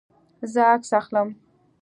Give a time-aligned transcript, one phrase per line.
[0.51, 1.27] زه عکس اخلم